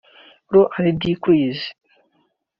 [0.51, 1.75] Law and Decrees